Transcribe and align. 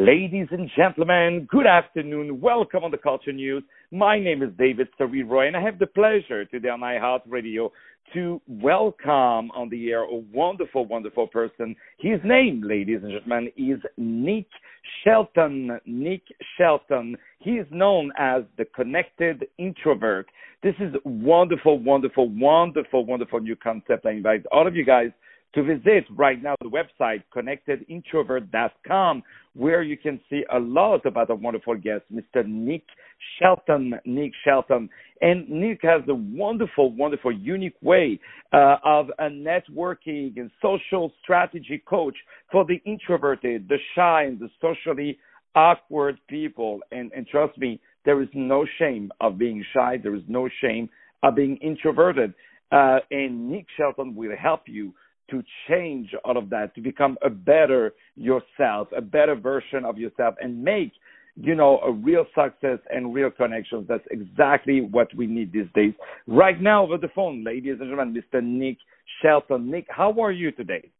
Ladies 0.00 0.46
and 0.50 0.70
gentlemen, 0.74 1.46
good 1.50 1.66
afternoon. 1.66 2.40
Welcome 2.40 2.84
on 2.84 2.90
the 2.90 2.96
Culture 2.96 3.34
News. 3.34 3.62
My 3.90 4.18
name 4.18 4.42
is 4.42 4.48
David 4.56 4.88
Roy, 4.98 5.46
and 5.46 5.54
I 5.54 5.60
have 5.60 5.78
the 5.78 5.88
pleasure 5.88 6.46
today 6.46 6.70
on 6.70 6.80
iHeartRadio 6.80 7.68
to 8.14 8.40
welcome 8.48 9.50
on 9.50 9.68
the 9.70 9.90
air 9.90 10.04
a 10.04 10.16
wonderful, 10.32 10.86
wonderful 10.86 11.26
person. 11.26 11.76
His 11.98 12.18
name, 12.24 12.62
ladies 12.64 13.00
and 13.02 13.12
gentlemen, 13.12 13.52
is 13.58 13.78
Nick 13.98 14.46
Shelton. 15.04 15.78
Nick 15.84 16.22
Shelton. 16.56 17.14
He 17.38 17.58
is 17.58 17.66
known 17.70 18.10
as 18.18 18.44
the 18.56 18.64
Connected 18.64 19.48
Introvert. 19.58 20.28
This 20.62 20.76
is 20.80 20.94
wonderful, 21.04 21.78
wonderful, 21.78 22.30
wonderful, 22.30 23.04
wonderful 23.04 23.40
new 23.40 23.54
concept. 23.54 24.06
I 24.06 24.12
invite 24.12 24.46
all 24.50 24.66
of 24.66 24.74
you 24.74 24.86
guys 24.86 25.10
to 25.54 25.62
visit 25.62 26.04
right 26.16 26.42
now 26.42 26.54
the 26.60 26.70
website 26.70 27.22
connectedintrovert.com 27.34 29.22
where 29.54 29.82
you 29.82 29.96
can 29.96 30.20
see 30.30 30.44
a 30.54 30.58
lot 30.58 31.04
about 31.06 31.30
a 31.30 31.34
wonderful 31.34 31.74
guest, 31.74 32.04
Mr. 32.12 32.46
Nick 32.46 32.84
Shelton. 33.38 33.94
Nick 34.04 34.32
Shelton. 34.44 34.88
And 35.20 35.48
Nick 35.48 35.80
has 35.82 36.02
a 36.08 36.14
wonderful, 36.14 36.92
wonderful, 36.94 37.32
unique 37.32 37.74
way 37.82 38.20
uh, 38.52 38.76
of 38.84 39.10
a 39.18 39.24
networking 39.24 40.36
and 40.36 40.50
social 40.62 41.12
strategy 41.22 41.82
coach 41.84 42.16
for 42.50 42.64
the 42.64 42.80
introverted, 42.86 43.68
the 43.68 43.78
shy, 43.94 44.24
and 44.24 44.38
the 44.38 44.48
socially 44.60 45.18
awkward 45.54 46.18
people. 46.28 46.78
And, 46.92 47.10
and 47.12 47.26
trust 47.26 47.58
me, 47.58 47.80
there 48.04 48.22
is 48.22 48.28
no 48.34 48.64
shame 48.78 49.10
of 49.20 49.36
being 49.36 49.64
shy. 49.74 49.98
There 50.02 50.14
is 50.14 50.22
no 50.28 50.48
shame 50.60 50.88
of 51.22 51.34
being 51.34 51.56
introverted. 51.56 52.34
Uh, 52.72 53.00
and 53.10 53.50
Nick 53.50 53.66
Shelton 53.76 54.14
will 54.14 54.36
help 54.40 54.62
you 54.66 54.94
to 55.30 55.42
change 55.68 56.10
all 56.24 56.36
of 56.36 56.50
that, 56.50 56.74
to 56.74 56.80
become 56.80 57.16
a 57.24 57.30
better 57.30 57.94
yourself, 58.16 58.88
a 58.96 59.00
better 59.00 59.34
version 59.34 59.84
of 59.84 59.98
yourself, 59.98 60.34
and 60.40 60.62
make 60.62 60.92
you 61.36 61.54
know 61.54 61.78
a 61.80 61.92
real 61.92 62.24
success 62.34 62.78
and 62.90 63.14
real 63.14 63.30
connections. 63.30 63.86
That's 63.88 64.04
exactly 64.10 64.80
what 64.80 65.14
we 65.16 65.26
need 65.26 65.52
these 65.52 65.70
days. 65.74 65.94
Right 66.26 66.60
now 66.60 66.84
over 66.84 66.98
the 66.98 67.08
phone, 67.14 67.44
ladies 67.44 67.76
and 67.80 67.90
gentlemen, 67.90 68.14
Mr. 68.14 68.42
Nick 68.42 68.78
Shelton. 69.22 69.70
Nick, 69.70 69.86
how 69.88 70.12
are 70.20 70.32
you 70.32 70.52
today? 70.52 70.90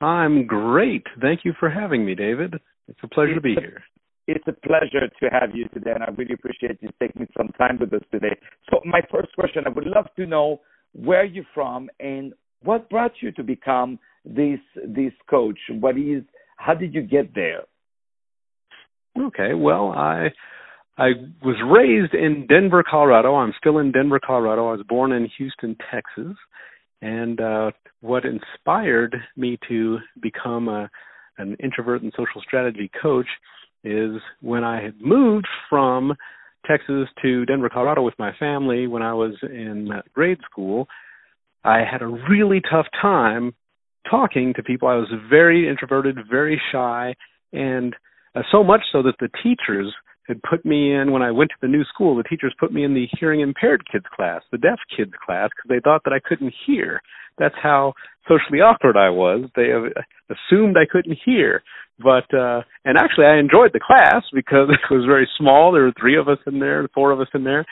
I'm 0.00 0.46
great. 0.46 1.04
Thank 1.20 1.40
you 1.44 1.54
for 1.58 1.70
having 1.70 2.04
me, 2.04 2.14
David. 2.14 2.54
It's 2.88 2.98
a 3.02 3.08
pleasure 3.08 3.32
it's 3.32 3.38
to 3.38 3.42
be 3.42 3.54
a, 3.56 3.60
here. 3.60 3.82
It's 4.26 4.44
a 4.46 4.52
pleasure 4.66 5.06
to 5.08 5.26
have 5.30 5.54
you 5.54 5.68
today, 5.68 5.92
and 5.94 6.02
I 6.02 6.08
really 6.16 6.34
appreciate 6.34 6.78
you 6.80 6.90
taking 7.00 7.26
some 7.36 7.48
time 7.58 7.78
with 7.80 7.92
us 7.92 8.02
today. 8.10 8.36
So, 8.70 8.80
my 8.84 9.00
first 9.10 9.32
question 9.34 9.64
I 9.66 9.70
would 9.70 9.86
love 9.86 10.06
to 10.16 10.26
know 10.26 10.60
where 10.92 11.24
you're 11.24 11.44
from 11.54 11.88
and 12.00 12.32
what 12.66 12.90
brought 12.90 13.12
you 13.20 13.32
to 13.32 13.42
become 13.42 13.98
this 14.24 14.60
this 14.84 15.12
coach? 15.30 15.58
What 15.70 15.96
is 15.96 16.22
how 16.56 16.74
did 16.74 16.94
you 16.94 17.02
get 17.02 17.34
there? 17.34 17.62
Okay, 19.18 19.54
well, 19.54 19.92
I 19.92 20.28
I 20.98 21.10
was 21.42 21.56
raised 21.70 22.14
in 22.14 22.46
Denver, 22.46 22.82
Colorado. 22.82 23.34
I'm 23.34 23.54
still 23.58 23.78
in 23.78 23.92
Denver, 23.92 24.20
Colorado. 24.24 24.68
I 24.68 24.72
was 24.72 24.86
born 24.88 25.12
in 25.12 25.28
Houston, 25.38 25.76
Texas. 25.90 26.36
And 27.02 27.40
uh 27.40 27.70
what 28.00 28.24
inspired 28.24 29.16
me 29.36 29.58
to 29.68 29.98
become 30.20 30.68
a 30.68 30.90
an 31.38 31.56
introvert 31.62 32.02
and 32.02 32.12
social 32.16 32.40
strategy 32.40 32.90
coach 33.02 33.26
is 33.84 34.12
when 34.40 34.64
I 34.64 34.82
had 34.82 35.00
moved 35.00 35.46
from 35.68 36.14
Texas 36.66 37.08
to 37.22 37.44
Denver, 37.44 37.68
Colorado 37.68 38.02
with 38.02 38.18
my 38.18 38.32
family 38.38 38.86
when 38.86 39.02
I 39.02 39.12
was 39.12 39.34
in 39.42 39.90
grade 40.14 40.38
school, 40.50 40.88
I 41.66 41.82
had 41.90 42.00
a 42.00 42.06
really 42.06 42.60
tough 42.60 42.86
time 43.00 43.52
talking 44.08 44.54
to 44.54 44.62
people. 44.62 44.88
I 44.88 44.94
was 44.94 45.12
very 45.28 45.68
introverted, 45.68 46.16
very 46.30 46.60
shy, 46.72 47.14
and 47.52 47.94
uh, 48.36 48.42
so 48.52 48.62
much 48.62 48.82
so 48.92 49.02
that 49.02 49.16
the 49.18 49.28
teachers 49.42 49.92
had 50.28 50.40
put 50.42 50.64
me 50.64 50.94
in 50.94 51.12
when 51.12 51.22
I 51.22 51.30
went 51.30 51.50
to 51.50 51.56
the 51.60 51.68
new 51.68 51.84
school. 51.84 52.16
The 52.16 52.22
teachers 52.22 52.54
put 52.58 52.72
me 52.72 52.84
in 52.84 52.94
the 52.94 53.06
hearing 53.18 53.40
impaired 53.40 53.82
kids 53.90 54.06
class, 54.14 54.42
the 54.50 54.58
deaf 54.58 54.78
kids 54.96 55.12
class, 55.24 55.50
because 55.50 55.68
they 55.68 55.80
thought 55.82 56.02
that 56.04 56.12
I 56.12 56.20
couldn't 56.20 56.54
hear. 56.66 57.00
That's 57.38 57.54
how 57.60 57.94
socially 58.28 58.60
awkward 58.60 58.96
I 58.96 59.10
was. 59.10 59.48
They 59.54 59.70
assumed 60.30 60.76
I 60.76 60.86
couldn't 60.90 61.18
hear. 61.24 61.62
But 61.98 62.32
uh 62.34 62.62
and 62.84 62.98
actually 62.98 63.26
I 63.26 63.38
enjoyed 63.38 63.72
the 63.72 63.80
class 63.80 64.22
because 64.32 64.68
it 64.70 64.94
was 64.94 65.04
very 65.06 65.28
small. 65.38 65.72
There 65.72 65.84
were 65.84 65.94
three 65.98 66.18
of 66.18 66.28
us 66.28 66.38
in 66.46 66.58
there, 66.58 66.86
four 66.94 67.10
of 67.10 67.20
us 67.20 67.28
in 67.34 67.44
there, 67.44 67.64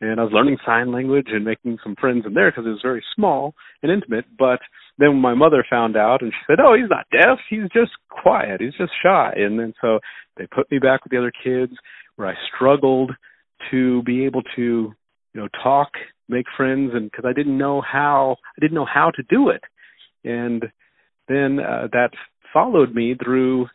and 0.00 0.20
I 0.20 0.24
was 0.24 0.32
learning 0.32 0.58
sign 0.64 0.92
language 0.92 1.28
and 1.28 1.44
making 1.44 1.78
some 1.82 1.96
friends 2.00 2.24
in 2.26 2.34
there 2.34 2.50
because 2.50 2.66
it 2.66 2.70
was 2.70 2.82
very 2.82 3.04
small 3.14 3.54
and 3.82 3.90
intimate. 3.90 4.26
But 4.38 4.60
then 4.98 5.16
my 5.16 5.34
mother 5.34 5.64
found 5.68 5.96
out 5.96 6.22
and 6.22 6.32
she 6.32 6.44
said, 6.46 6.60
"Oh, 6.60 6.74
he's 6.74 6.90
not 6.90 7.06
deaf. 7.10 7.38
He's 7.50 7.68
just 7.72 7.92
quiet. 8.08 8.60
He's 8.60 8.76
just 8.78 8.92
shy." 9.02 9.32
And 9.36 9.58
then 9.58 9.74
so 9.80 9.98
they 10.36 10.46
put 10.46 10.70
me 10.70 10.78
back 10.78 11.04
with 11.04 11.10
the 11.10 11.18
other 11.18 11.32
kids 11.32 11.72
where 12.16 12.28
I 12.28 12.34
struggled 12.54 13.12
to 13.70 14.02
be 14.04 14.24
able 14.24 14.42
to, 14.56 14.62
you 14.62 14.94
know, 15.34 15.48
talk, 15.62 15.90
make 16.28 16.46
friends, 16.56 16.92
and 16.94 17.10
because 17.10 17.24
I 17.28 17.32
didn't 17.32 17.58
know 17.58 17.80
how, 17.80 18.36
I 18.56 18.60
didn't 18.60 18.74
know 18.74 18.86
how 18.92 19.10
to 19.16 19.22
do 19.28 19.48
it. 19.48 19.62
And 20.24 20.64
then 21.28 21.58
uh, 21.60 21.88
that 21.92 22.10
followed 22.52 22.94
me 22.94 23.14
through 23.22 23.66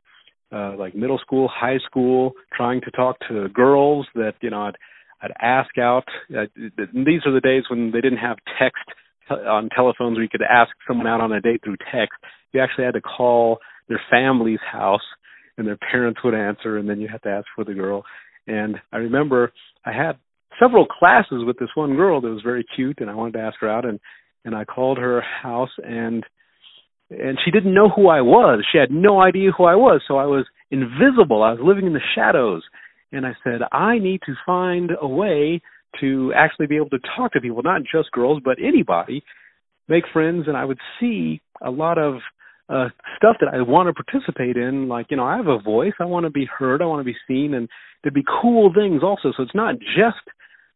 uh, 0.53 0.75
like 0.77 0.95
middle 0.95 1.17
school, 1.17 1.49
high 1.51 1.79
school, 1.85 2.33
trying 2.55 2.81
to 2.81 2.91
talk 2.91 3.17
to 3.27 3.49
girls 3.49 4.07
that 4.15 4.33
you 4.41 4.49
know 4.49 4.63
I'd 4.63 4.77
I'd 5.23 5.31
ask 5.41 5.77
out. 5.77 6.03
Uh, 6.29 6.45
these 6.93 7.21
are 7.25 7.31
the 7.31 7.41
days 7.41 7.63
when 7.69 7.91
they 7.91 8.01
didn't 8.01 8.19
have 8.19 8.37
text 8.59 8.83
on 9.29 9.69
telephones 9.69 10.15
where 10.15 10.23
you 10.23 10.29
could 10.29 10.41
ask 10.41 10.71
someone 10.87 11.07
out 11.07 11.21
on 11.21 11.31
a 11.31 11.39
date 11.39 11.61
through 11.63 11.77
text. 11.91 12.17
You 12.51 12.61
actually 12.61 12.85
had 12.85 12.95
to 12.95 13.01
call 13.01 13.59
their 13.87 14.01
family's 14.11 14.59
house 14.69 15.01
and 15.57 15.65
their 15.65 15.77
parents 15.77 16.19
would 16.23 16.33
answer 16.33 16.77
and 16.77 16.89
then 16.89 16.99
you 16.99 17.07
had 17.07 17.23
to 17.23 17.29
ask 17.29 17.45
for 17.55 17.63
the 17.63 17.73
girl. 17.73 18.03
And 18.47 18.75
I 18.91 18.97
remember 18.97 19.53
I 19.85 19.93
had 19.93 20.17
several 20.59 20.85
classes 20.85 21.43
with 21.45 21.57
this 21.57 21.69
one 21.75 21.95
girl 21.95 22.19
that 22.19 22.27
was 22.27 22.41
very 22.43 22.65
cute 22.75 22.99
and 22.99 23.09
I 23.09 23.15
wanted 23.15 23.33
to 23.33 23.43
ask 23.43 23.59
her 23.61 23.69
out 23.69 23.85
and 23.85 23.99
and 24.45 24.53
I 24.53 24.65
called 24.65 24.97
her 24.97 25.21
house 25.21 25.69
and 25.83 26.25
and 27.09 27.37
she 27.45 27.51
didn't 27.51 27.73
know 27.73 27.89
who 27.89 28.09
I 28.09 28.21
was. 28.21 28.65
She 28.71 28.77
had 28.77 28.91
no 28.91 29.21
idea 29.21 29.51
who 29.55 29.65
I 29.65 29.75
was, 29.75 30.01
so 30.07 30.17
I 30.17 30.25
was 30.25 30.45
invisible. 30.71 31.43
I 31.43 31.51
was 31.51 31.59
living 31.63 31.85
in 31.85 31.93
the 31.93 32.01
shadows 32.15 32.63
and 33.13 33.25
I 33.25 33.33
said, 33.43 33.61
I 33.71 33.99
need 33.99 34.21
to 34.25 34.33
find 34.45 34.91
a 34.99 35.07
way 35.07 35.61
to 36.01 36.33
actually 36.35 36.67
be 36.67 36.75
able 36.75 36.89
to 36.89 36.99
talk 37.15 37.33
to 37.33 37.41
people, 37.41 37.61
not 37.63 37.81
just 37.83 38.11
girls, 38.11 38.41
but 38.43 38.57
anybody, 38.63 39.23
make 39.87 40.03
friends. 40.11 40.45
And 40.47 40.57
I 40.57 40.65
would 40.65 40.79
see 40.99 41.41
a 41.61 41.71
lot 41.71 41.97
of 41.97 42.15
uh 42.69 42.87
stuff 43.17 43.35
that 43.41 43.53
I 43.53 43.61
want 43.61 43.87
to 43.87 44.03
participate 44.03 44.57
in. 44.57 44.87
Like, 44.87 45.07
you 45.09 45.17
know, 45.17 45.25
I 45.25 45.37
have 45.37 45.47
a 45.47 45.59
voice, 45.59 45.93
I 45.99 46.05
want 46.05 46.25
to 46.25 46.31
be 46.31 46.47
heard, 46.57 46.81
I 46.81 46.85
want 46.85 47.01
to 47.01 47.11
be 47.13 47.17
seen, 47.27 47.53
and 47.53 47.69
there'd 48.01 48.13
be 48.13 48.25
cool 48.41 48.71
things 48.73 49.01
also. 49.03 49.31
So 49.35 49.43
it's 49.43 49.55
not 49.55 49.75
just 49.79 50.25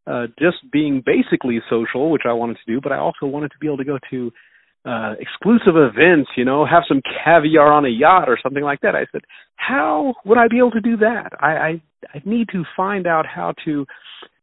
uh 0.05 0.27
just 0.37 0.57
being 0.71 1.01
basically 1.05 1.59
social, 1.69 2.11
which 2.11 2.23
I 2.27 2.33
wanted 2.33 2.57
to 2.57 2.71
do, 2.73 2.79
but 2.81 2.91
I 2.91 2.97
also 2.97 3.25
wanted 3.25 3.51
to 3.51 3.57
be 3.59 3.67
able 3.67 3.77
to 3.77 3.85
go 3.85 3.97
to 4.11 4.31
uh 4.87 5.13
exclusive 5.19 5.75
events, 5.75 6.29
you 6.37 6.45
know, 6.45 6.65
have 6.65 6.83
some 6.87 7.01
caviar 7.23 7.71
on 7.71 7.85
a 7.85 7.89
yacht 7.89 8.29
or 8.29 8.37
something 8.41 8.63
like 8.63 8.81
that. 8.81 8.95
I 8.95 9.05
said, 9.11 9.21
how 9.55 10.15
would 10.25 10.37
I 10.37 10.47
be 10.47 10.59
able 10.59 10.71
to 10.71 10.81
do 10.81 10.97
that? 10.97 11.31
I 11.39 11.47
I, 11.47 11.81
I 12.13 12.21
need 12.25 12.47
to 12.53 12.63
find 12.75 13.05
out 13.05 13.25
how 13.25 13.53
to 13.65 13.85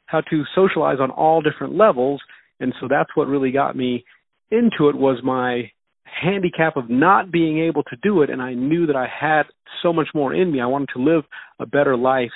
how 0.06 0.20
to 0.20 0.44
socialize 0.54 0.98
on 1.00 1.10
all 1.10 1.40
different 1.40 1.76
levels, 1.76 2.20
and 2.60 2.74
so 2.80 2.86
that's 2.88 3.10
what 3.14 3.26
really 3.26 3.50
got 3.50 3.76
me 3.76 4.04
into 4.50 4.88
it 4.88 4.96
was 4.96 5.18
my 5.24 5.70
handicap 6.04 6.76
of 6.76 6.88
not 6.88 7.32
being 7.32 7.58
able 7.58 7.82
to 7.84 7.96
do 8.02 8.22
it 8.22 8.30
and 8.30 8.40
I 8.40 8.54
knew 8.54 8.86
that 8.86 8.96
I 8.96 9.06
had 9.08 9.44
so 9.82 9.92
much 9.92 10.08
more 10.14 10.34
in 10.34 10.52
me. 10.52 10.60
I 10.60 10.66
wanted 10.66 10.90
to 10.94 11.02
live 11.02 11.24
a 11.58 11.66
better 11.66 11.96
life. 11.96 12.30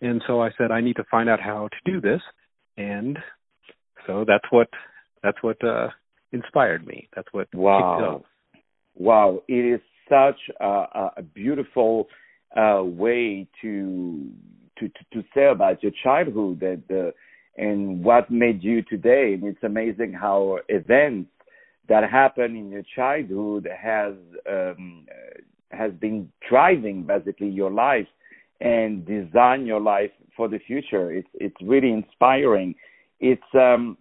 And 0.00 0.22
so 0.26 0.40
I 0.40 0.50
said 0.56 0.70
I 0.70 0.80
need 0.80 0.96
to 0.96 1.04
find 1.10 1.28
out 1.28 1.40
how 1.40 1.68
to 1.68 1.92
do 1.92 2.00
this 2.00 2.20
and 2.76 3.18
so 4.06 4.24
that's 4.26 4.44
what 4.50 4.68
that's 5.22 5.36
what 5.42 5.62
uh 5.62 5.88
inspired 6.32 6.86
me. 6.86 7.08
That's 7.14 7.28
what 7.32 7.52
wow, 7.54 8.22
wow! 8.94 9.42
It 9.48 9.74
is 9.74 9.80
such 10.08 10.38
a, 10.60 11.10
a 11.16 11.22
beautiful 11.22 12.08
uh, 12.56 12.82
way 12.84 13.46
to, 13.62 14.26
to 14.78 14.88
to 15.12 15.24
say 15.34 15.46
about 15.46 15.82
your 15.82 15.92
childhood 16.02 16.62
and 16.62 16.82
uh, 16.90 17.10
and 17.56 18.02
what 18.02 18.30
made 18.30 18.62
you 18.62 18.82
today. 18.82 19.34
And 19.34 19.44
it's 19.44 19.62
amazing 19.62 20.12
how 20.12 20.58
events 20.68 21.30
that 21.88 22.08
happen 22.08 22.56
in 22.56 22.70
your 22.70 22.82
childhood 22.94 23.68
has 23.76 24.14
um, 24.48 25.06
has 25.70 25.92
been 25.92 26.30
driving 26.48 27.04
basically 27.04 27.48
your 27.48 27.70
life 27.70 28.08
and 28.60 29.06
design 29.06 29.66
your 29.66 29.80
life 29.80 30.10
for 30.36 30.48
the 30.48 30.58
future. 30.58 31.12
It's 31.12 31.28
it's 31.34 31.56
really 31.62 31.92
inspiring. 31.92 32.74
It's 33.20 33.42
um, 33.54 33.98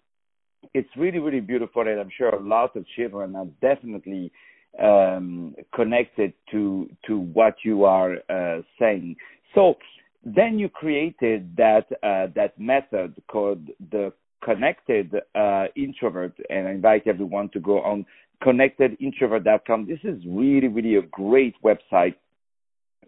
it's 0.74 0.90
really 0.96 1.20
really 1.20 1.40
beautiful 1.40 1.82
and 1.82 2.00
i'm 2.00 2.12
sure 2.16 2.30
a 2.30 2.42
lot 2.42 2.76
of 2.76 2.86
children 2.96 3.36
are 3.36 3.48
definitely 3.62 4.32
um, 4.82 5.56
connected 5.74 6.34
to 6.52 6.90
to 7.08 7.20
what 7.20 7.56
you 7.64 7.86
are 7.86 8.18
uh, 8.30 8.62
saying. 8.80 9.16
So 9.56 9.76
then 10.24 10.60
you 10.60 10.70
created 10.70 11.56
that 11.58 11.88
uh, 12.04 12.28
that 12.36 12.60
method 12.60 13.16
called 13.30 13.68
the 13.92 14.14
connected 14.44 15.14
uh, 15.36 15.66
introvert 15.76 16.34
and 16.50 16.66
i 16.68 16.72
invite 16.72 17.06
everyone 17.08 17.50
to 17.50 17.60
go 17.60 17.82
on 17.82 18.06
connectedintrovert.com 18.42 19.86
this 19.86 20.00
is 20.06 20.24
really 20.26 20.68
really 20.68 20.96
a 20.96 21.02
great 21.02 21.56
website. 21.64 22.16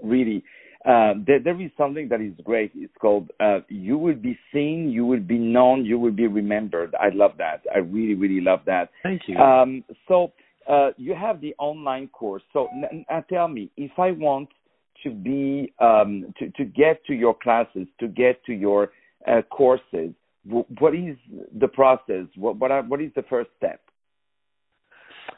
Really 0.04 0.44
uh, 0.86 1.14
there, 1.28 1.40
there 1.40 1.62
is 1.62 1.70
something 1.78 2.10
that 2.10 2.22
is 2.22 2.34
great. 2.44 2.72
It's 2.74 2.94
called 3.00 3.30
uh, 3.40 3.60
"You 3.70 3.98
Will 3.98 4.16
Be 4.16 4.38
Seen, 4.52 4.90
You 4.90 5.06
Will 5.06 5.20
Be 5.20 5.38
Known, 5.38 5.86
You 5.86 6.00
Will 6.00 6.12
Be 6.12 6.28
Remembered." 6.28 6.96
I 7.00 7.10
love 7.14 7.34
that. 7.38 7.62
I 7.74 7.80
really, 7.80 8.16
really 8.16 8.42
love 8.42 8.62
that. 8.66 8.90
Thank 9.04 9.22
you. 9.28 9.38
Um, 9.38 9.84
so 10.08 10.34
uh, 10.68 10.90
you 10.98 11.14
have 11.14 11.40
the 11.40 11.54
online 11.60 12.08
course. 12.08 12.44
So 12.52 12.68
n- 12.74 13.06
n- 13.10 13.24
tell 13.30 13.48
me, 13.48 13.70
if 13.78 13.92
I 13.98 14.12
want 14.12 14.50
to 15.04 15.12
be 15.12 15.72
um, 15.80 16.34
to 16.40 16.50
to 16.52 16.66
get 16.66 17.06
to 17.06 17.14
your 17.14 17.36
classes, 17.36 17.88
to 18.00 18.08
get 18.08 18.44
to 18.46 18.54
your 18.54 18.92
uh, 19.28 19.42
courses, 19.52 20.14
w- 20.48 20.66
what 20.80 20.96
is 20.96 21.16
the 21.60 21.68
process? 21.68 22.26
What 22.36 22.58
what, 22.58 22.72
are, 22.72 22.82
what 22.82 23.02
is 23.02 23.12
the 23.16 23.24
first 23.24 23.52
step? 23.58 23.82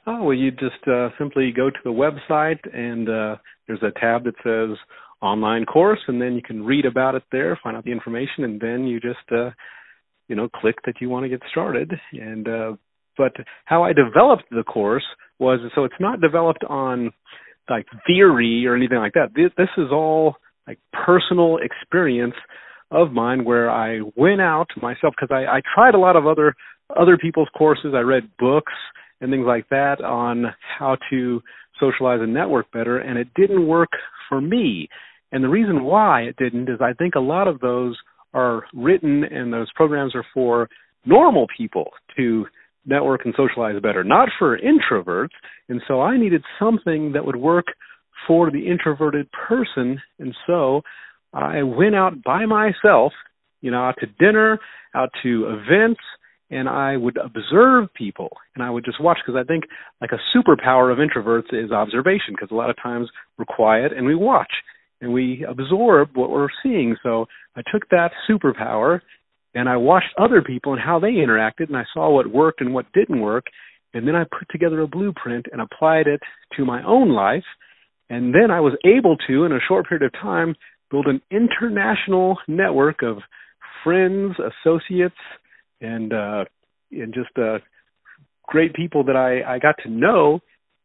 Oh 0.08 0.24
well, 0.24 0.34
you 0.34 0.52
just 0.52 0.88
uh, 0.88 1.10
simply 1.18 1.52
go 1.52 1.70
to 1.70 1.80
the 1.84 1.90
website 1.90 2.60
and 2.74 3.10
uh, 3.10 3.36
there's 3.68 3.84
a 3.84 3.92
tab 4.00 4.24
that 4.26 4.36
says 4.44 4.78
online 5.24 5.66
course, 5.66 6.00
and 6.08 6.22
then 6.22 6.34
you 6.34 6.42
can 6.42 6.64
read 6.64 6.86
about 6.86 7.16
it 7.16 7.24
there, 7.32 7.58
find 7.64 7.78
out 7.78 7.86
the 7.86 7.92
information, 7.92 8.44
and 8.44 8.60
then 8.60 8.86
you 8.86 9.00
just 9.00 9.32
uh, 9.32 9.50
you 10.28 10.36
know 10.36 10.50
click 10.50 10.76
that 10.86 10.96
you 11.00 11.10
want 11.10 11.24
to 11.24 11.30
get 11.30 11.42
started. 11.50 11.92
And 12.12 12.48
uh, 12.48 12.74
but 13.18 13.34
how 13.66 13.84
I 13.84 13.94
developed 13.94 14.44
the 14.52 14.64
course 14.64 15.06
was 15.40 15.60
so 15.76 15.86
it's 15.86 15.96
not 16.00 16.22
developed 16.22 16.64
on 16.70 17.12
like 17.70 17.86
theory 18.06 18.66
or 18.68 18.76
anything 18.76 18.98
like 18.98 19.14
that. 19.14 19.30
This, 19.36 19.52
this 19.58 19.70
is 19.78 19.92
all 19.92 20.36
like 20.68 20.80
personal 21.06 21.58
experience 21.58 22.36
of 22.92 23.12
mine 23.12 23.46
where 23.46 23.72
I 23.72 24.00
went 24.16 24.42
out 24.42 24.68
myself 24.82 25.14
because 25.20 25.32
I, 25.32 25.58
I 25.58 25.62
tried 25.74 25.96
a 25.96 26.00
lot 26.00 26.16
of 26.16 26.28
other 26.28 26.56
other 26.96 27.18
people's 27.18 27.50
courses. 27.58 27.94
I 27.96 28.02
read 28.02 28.30
books 28.38 28.74
and 29.22 29.32
things 29.32 29.46
like 29.48 29.70
that 29.70 30.02
on 30.02 30.46
how 30.78 30.98
to 31.10 31.42
socialize 31.80 32.20
and 32.22 32.34
network 32.34 32.72
better, 32.72 32.98
and 32.98 33.18
it 33.18 33.28
didn't 33.36 33.68
work 33.68 33.90
for 34.30 34.42
me. 34.42 34.90
And 35.34 35.44
the 35.44 35.50
reason 35.50 35.84
why 35.84 36.22
it 36.22 36.36
didn't 36.38 36.70
is 36.70 36.80
I 36.80 36.94
think 36.94 37.16
a 37.16 37.20
lot 37.20 37.48
of 37.48 37.60
those 37.60 37.98
are 38.36 38.64
written 38.74 39.24
and 39.24 39.52
those 39.52 39.68
programs 39.76 40.16
are 40.16 40.26
for 40.32 40.70
normal 41.06 41.48
people 41.58 41.90
to 42.16 42.46
network 42.86 43.22
and 43.26 43.34
socialize 43.36 43.82
better, 43.82 44.04
not 44.04 44.30
for 44.38 44.58
introverts. 44.60 45.34
And 45.70 45.82
so 45.88 46.02
I 46.02 46.18
needed 46.18 46.44
something 46.60 47.14
that 47.14 47.26
would 47.26 47.36
work 47.36 47.66
for 48.28 48.52
the 48.52 48.68
introverted 48.70 49.28
person. 49.32 50.00
And 50.20 50.36
so 50.46 50.82
I 51.34 51.64
went 51.64 51.96
out 51.96 52.22
by 52.24 52.46
myself, 52.46 53.12
you 53.62 53.72
know, 53.72 53.84
out 53.84 53.96
to 54.02 54.06
dinner, 54.20 54.60
out 54.94 55.10
to 55.24 55.48
events, 55.48 56.02
and 56.52 56.70
I 56.70 56.96
would 56.96 57.18
observe 57.18 57.92
people 57.96 58.30
and 58.54 58.64
I 58.64 58.70
would 58.70 58.86
just 58.86 59.02
watch 59.02 59.18
because 59.26 59.40
I 59.40 59.48
think 59.48 59.64
like 60.00 60.12
a 60.12 60.38
superpower 60.38 60.92
of 60.92 61.00
introverts 61.00 61.52
is 61.54 61.72
observation 61.72 62.36
because 62.36 62.52
a 62.52 62.56
lot 62.56 62.70
of 62.70 62.76
times 62.84 63.10
we're 63.40 63.46
quiet 63.46 63.94
and 63.98 64.06
we 64.06 64.14
watch 64.14 64.52
and 65.04 65.12
we 65.12 65.46
absorb 65.48 66.12
what 66.16 66.32
we're 66.32 66.48
seeing. 66.64 66.96
So 67.04 67.26
I 67.58 67.62
took 67.72 67.90
that 67.90 68.12
superpower 68.30 69.02
and 69.54 69.68
I 69.68 69.76
watched 69.76 70.14
other 70.18 70.42
people 70.42 70.72
and 70.72 70.82
how 70.82 70.98
they 70.98 71.12
interacted 71.12 71.68
and 71.68 71.76
I 71.76 71.84
saw 71.94 72.10
what 72.10 72.32
worked 72.32 72.62
and 72.62 72.74
what 72.74 72.92
didn't 72.94 73.20
work 73.20 73.46
and 73.94 74.08
then 74.08 74.16
I 74.16 74.24
put 74.24 74.48
together 74.50 74.82
a 74.82 74.88
blueprint 74.88 75.48
and 75.52 75.62
applied 75.62 76.08
it 76.08 76.22
to 76.56 76.66
my 76.66 76.82
own 76.84 77.14
life 77.14 77.44
and 78.10 78.34
then 78.34 78.50
I 78.50 78.62
was 78.62 78.74
able 78.86 79.18
to 79.28 79.44
in 79.44 79.52
a 79.52 79.60
short 79.68 79.90
period 79.90 80.06
of 80.06 80.14
time 80.14 80.56
build 80.90 81.08
an 81.08 81.22
international 81.30 82.38
network 82.48 83.04
of 83.04 83.18
friends, 83.84 84.36
associates, 84.40 85.16
and 85.82 86.14
uh 86.14 86.46
and 86.92 87.14
just 87.14 87.38
uh 87.38 87.58
great 88.48 88.74
people 88.74 89.04
that 89.04 89.18
I 89.18 89.56
I 89.56 89.60
got 89.60 89.76
to 89.84 89.90
know 89.90 90.40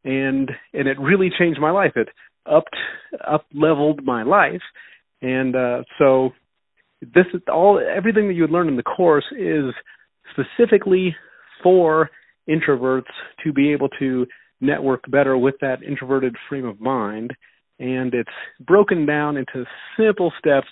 and 0.05 0.50
and 0.73 0.88
it 0.88 0.99
really 0.99 1.31
changed 1.38 1.61
my 1.61 1.70
life. 1.70 1.93
It 1.94 2.09
upped 2.48 2.76
up 3.26 3.46
leveled 3.54 4.04
my 4.04 4.22
life. 4.22 4.62
And 5.22 5.54
uh 5.54 5.82
so 5.98 6.30
this 7.00 7.26
is 7.32 7.40
all 7.52 7.80
everything 7.80 8.28
that 8.28 8.34
you 8.34 8.42
would 8.42 8.50
learn 8.50 8.68
in 8.68 8.76
the 8.76 8.82
course 8.82 9.24
is 9.32 9.72
specifically 10.32 11.14
for 11.62 12.10
introverts 12.48 13.12
to 13.44 13.52
be 13.52 13.72
able 13.72 13.88
to 13.98 14.26
network 14.60 15.08
better 15.10 15.36
with 15.36 15.54
that 15.60 15.82
introverted 15.82 16.34
frame 16.48 16.64
of 16.64 16.80
mind 16.80 17.32
and 17.78 18.12
it's 18.14 18.28
broken 18.60 19.06
down 19.06 19.36
into 19.36 19.64
simple 19.96 20.32
steps 20.38 20.66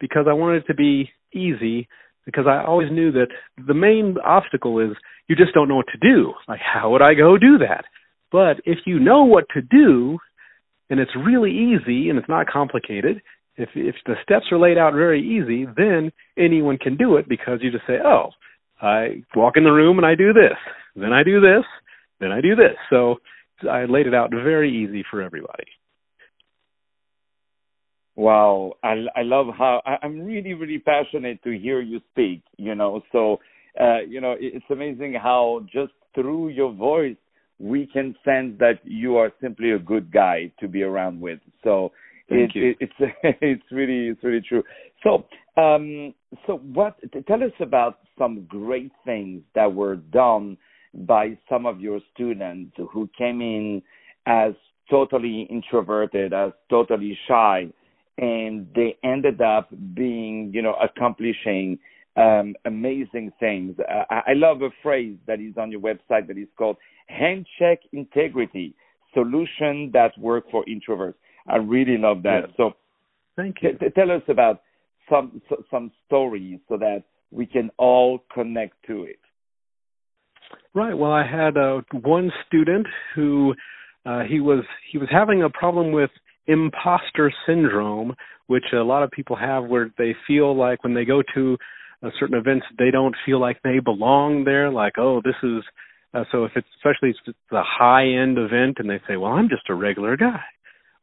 because 0.00 0.26
I 0.28 0.32
wanted 0.32 0.62
it 0.62 0.66
to 0.68 0.74
be 0.74 1.10
easy 1.34 1.88
because 2.24 2.46
I 2.48 2.64
always 2.64 2.90
knew 2.90 3.12
that 3.12 3.28
the 3.66 3.74
main 3.74 4.16
obstacle 4.24 4.80
is 4.80 4.96
you 5.28 5.36
just 5.36 5.54
don't 5.54 5.68
know 5.68 5.76
what 5.76 5.86
to 5.92 5.98
do. 5.98 6.32
Like, 6.48 6.60
how 6.60 6.90
would 6.90 7.02
I 7.02 7.14
go 7.14 7.36
do 7.38 7.58
that? 7.58 7.84
But 8.32 8.60
if 8.64 8.78
you 8.86 8.98
know 8.98 9.24
what 9.24 9.44
to 9.54 9.62
do, 9.62 10.18
and 10.90 11.00
it's 11.00 11.10
really 11.16 11.50
easy 11.50 12.08
and 12.08 12.18
it's 12.18 12.28
not 12.28 12.46
complicated, 12.46 13.22
if 13.56 13.70
if 13.74 13.96
the 14.04 14.14
steps 14.22 14.46
are 14.52 14.58
laid 14.58 14.78
out 14.78 14.92
very 14.92 15.20
easy, 15.20 15.66
then 15.76 16.12
anyone 16.38 16.78
can 16.78 16.96
do 16.96 17.16
it 17.16 17.28
because 17.28 17.60
you 17.62 17.70
just 17.70 17.86
say, 17.86 17.98
"Oh, 18.04 18.30
I 18.80 19.22
walk 19.34 19.56
in 19.56 19.64
the 19.64 19.72
room 19.72 19.98
and 19.98 20.06
I 20.06 20.14
do 20.14 20.32
this, 20.32 20.58
then 20.94 21.12
I 21.12 21.22
do 21.22 21.40
this, 21.40 21.64
then 22.20 22.32
I 22.32 22.40
do 22.40 22.54
this." 22.54 22.76
So 22.90 23.16
I 23.68 23.86
laid 23.86 24.06
it 24.06 24.14
out 24.14 24.30
very 24.30 24.70
easy 24.70 25.04
for 25.10 25.22
everybody. 25.22 25.64
Wow, 28.14 28.74
I 28.82 29.06
I 29.14 29.22
love 29.22 29.46
how 29.56 29.82
I, 29.86 29.96
I'm 30.02 30.20
really 30.20 30.54
really 30.54 30.78
passionate 30.78 31.42
to 31.44 31.58
hear 31.58 31.80
you 31.80 32.00
speak. 32.12 32.42
You 32.58 32.74
know, 32.74 33.02
so 33.12 33.38
uh, 33.80 34.00
you 34.06 34.20
know 34.20 34.34
it's 34.38 34.64
amazing 34.70 35.14
how 35.14 35.66
just 35.72 35.92
through 36.14 36.48
your 36.48 36.72
voice 36.72 37.16
we 37.58 37.86
can 37.86 38.14
sense 38.24 38.54
that 38.58 38.80
you 38.84 39.16
are 39.16 39.32
simply 39.40 39.72
a 39.72 39.78
good 39.78 40.12
guy 40.12 40.52
to 40.60 40.68
be 40.68 40.82
around 40.82 41.20
with. 41.20 41.40
So 41.64 41.92
it, 42.28 42.50
it, 42.54 42.76
it's 42.80 43.12
it's 43.40 43.72
really 43.72 44.08
it's 44.08 44.22
really 44.22 44.42
true. 44.46 44.62
So 45.02 45.26
um 45.60 46.14
so 46.46 46.58
what 46.58 46.98
tell 47.26 47.42
us 47.42 47.52
about 47.60 48.00
some 48.18 48.46
great 48.48 48.92
things 49.04 49.42
that 49.54 49.72
were 49.72 49.96
done 49.96 50.56
by 50.94 51.38
some 51.48 51.66
of 51.66 51.80
your 51.80 52.00
students 52.14 52.76
who 52.92 53.08
came 53.16 53.40
in 53.40 53.82
as 54.26 54.52
totally 54.90 55.46
introverted, 55.50 56.32
as 56.32 56.52
totally 56.70 57.18
shy 57.28 57.70
and 58.18 58.66
they 58.74 58.96
ended 59.04 59.40
up 59.40 59.68
being, 59.94 60.50
you 60.54 60.62
know, 60.62 60.74
accomplishing 60.82 61.78
um, 62.16 62.54
amazing 62.64 63.32
things. 63.38 63.76
Uh, 63.78 64.04
I 64.10 64.32
love 64.32 64.62
a 64.62 64.70
phrase 64.82 65.16
that 65.26 65.40
is 65.40 65.54
on 65.58 65.70
your 65.70 65.80
website 65.80 66.26
that 66.28 66.38
is 66.38 66.48
called 66.56 66.76
handshake 67.08 67.80
integrity 67.92 68.74
solution 69.12 69.90
that 69.92 70.12
work 70.18 70.44
for 70.50 70.64
introverts. 70.64 71.14
I 71.48 71.56
really 71.56 71.98
love 71.98 72.22
that. 72.24 72.40
Yeah. 72.48 72.54
So, 72.56 72.70
thank 73.36 73.56
you. 73.62 73.72
T- 73.78 73.90
tell 73.94 74.10
us 74.10 74.22
about 74.28 74.62
some 75.10 75.40
some 75.70 75.92
stories 76.06 76.58
so 76.68 76.76
that 76.78 77.04
we 77.30 77.46
can 77.46 77.70
all 77.78 78.20
connect 78.32 78.74
to 78.86 79.04
it. 79.04 79.20
Right. 80.74 80.96
Well, 80.96 81.12
I 81.12 81.26
had 81.26 81.56
uh, 81.56 81.80
one 82.02 82.30
student 82.46 82.86
who 83.14 83.54
uh, 84.04 84.22
he 84.22 84.40
was 84.40 84.64
he 84.90 84.98
was 84.98 85.08
having 85.10 85.42
a 85.42 85.50
problem 85.50 85.92
with 85.92 86.10
imposter 86.46 87.32
syndrome, 87.46 88.14
which 88.46 88.64
a 88.72 88.76
lot 88.76 89.02
of 89.02 89.10
people 89.10 89.36
have, 89.36 89.64
where 89.64 89.90
they 89.98 90.14
feel 90.26 90.56
like 90.56 90.82
when 90.84 90.94
they 90.94 91.04
go 91.04 91.22
to 91.34 91.56
certain 92.18 92.36
events, 92.36 92.66
they 92.78 92.90
don't 92.90 93.14
feel 93.24 93.40
like 93.40 93.58
they 93.62 93.78
belong 93.78 94.44
there. 94.44 94.70
Like, 94.70 94.94
oh, 94.98 95.20
this 95.24 95.34
is 95.42 95.62
uh, 96.14 96.24
so. 96.32 96.44
If 96.44 96.52
it's 96.56 96.66
especially 96.76 97.10
if 97.10 97.16
it's 97.26 97.38
a 97.52 97.62
high 97.62 98.06
end 98.06 98.38
event, 98.38 98.76
and 98.78 98.88
they 98.88 99.00
say, 99.08 99.16
well, 99.16 99.32
I'm 99.32 99.48
just 99.48 99.68
a 99.68 99.74
regular 99.74 100.16
guy 100.16 100.40